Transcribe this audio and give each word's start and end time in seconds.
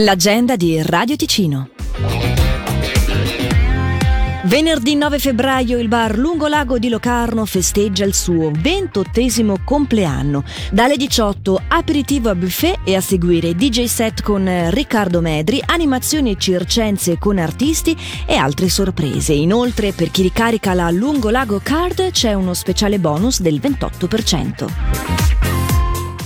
L'agenda 0.00 0.54
di 0.54 0.80
Radio 0.80 1.16
Ticino. 1.16 1.70
Venerdì 4.44 4.94
9 4.94 5.18
febbraio 5.18 5.76
il 5.76 5.88
bar 5.88 6.16
Lungolago 6.16 6.78
di 6.78 6.88
Locarno 6.88 7.44
festeggia 7.44 8.04
il 8.04 8.14
suo 8.14 8.52
ventottesimo 8.54 9.56
compleanno. 9.64 10.44
Dalle 10.70 10.96
18 10.96 11.62
aperitivo 11.66 12.28
a 12.28 12.36
buffet 12.36 12.78
e 12.84 12.94
a 12.94 13.00
seguire 13.00 13.56
DJ 13.56 13.86
set 13.86 14.22
con 14.22 14.70
Riccardo 14.70 15.20
Medri, 15.20 15.60
animazioni 15.66 16.38
circense 16.38 17.18
con 17.18 17.38
artisti 17.38 17.96
e 18.24 18.36
altre 18.36 18.68
sorprese. 18.68 19.32
Inoltre 19.32 19.90
per 19.90 20.12
chi 20.12 20.22
ricarica 20.22 20.74
la 20.74 20.92
Lungolago 20.92 21.58
Card 21.60 22.12
c'è 22.12 22.34
uno 22.34 22.54
speciale 22.54 23.00
bonus 23.00 23.40
del 23.40 23.58
28%. 23.60 25.17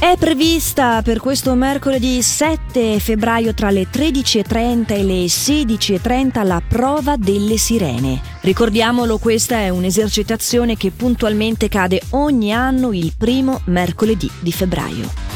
È 0.00 0.16
prevista 0.16 1.02
per 1.02 1.20
questo 1.20 1.54
mercoledì 1.54 2.22
7 2.22 2.98
febbraio 2.98 3.52
tra 3.52 3.68
le 3.68 3.86
13.30 3.92 4.94
e 4.94 5.02
le 5.02 5.24
16.30 5.26 6.46
la 6.46 6.62
prova 6.66 7.16
delle 7.18 7.58
sirene. 7.58 8.18
Ricordiamolo, 8.40 9.18
questa 9.18 9.58
è 9.58 9.68
un'esercitazione 9.68 10.78
che 10.78 10.90
puntualmente 10.90 11.68
cade 11.68 12.00
ogni 12.12 12.50
anno 12.50 12.94
il 12.94 13.12
primo 13.14 13.60
mercoledì 13.66 14.30
di 14.40 14.52
febbraio. 14.52 15.29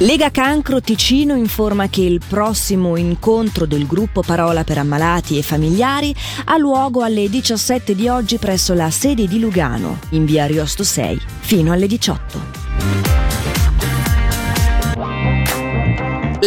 Lega 0.00 0.30
Cancro 0.30 0.80
Ticino 0.80 1.34
informa 1.34 1.88
che 1.88 2.02
il 2.02 2.20
prossimo 2.24 2.96
incontro 2.96 3.66
del 3.66 3.84
gruppo 3.84 4.22
Parola 4.22 4.62
per 4.62 4.78
ammalati 4.78 5.36
e 5.36 5.42
familiari 5.42 6.14
ha 6.44 6.56
luogo 6.56 7.02
alle 7.02 7.28
17 7.28 7.96
di 7.96 8.06
oggi 8.06 8.38
presso 8.38 8.74
la 8.74 8.92
sede 8.92 9.26
di 9.26 9.40
Lugano, 9.40 9.98
in 10.10 10.24
via 10.24 10.46
Riosto 10.46 10.84
6, 10.84 11.20
fino 11.40 11.72
alle 11.72 11.88
18. 11.88 12.57